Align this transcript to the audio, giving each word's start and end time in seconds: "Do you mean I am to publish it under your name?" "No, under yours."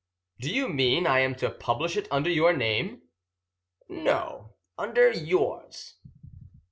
"Do 0.39 0.49
you 0.51 0.67
mean 0.67 1.05
I 1.05 1.19
am 1.19 1.35
to 1.35 1.51
publish 1.51 1.95
it 1.95 2.07
under 2.09 2.31
your 2.31 2.53
name?" 2.57 3.03
"No, 3.87 4.55
under 4.75 5.11
yours." 5.11 5.97